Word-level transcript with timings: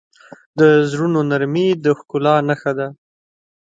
د 0.59 0.61
زړونو 0.91 1.19
نرمي 1.29 1.67
د 1.83 1.85
ښکلا 1.97 2.35
نښه 2.47 2.71
ده. 2.77 2.87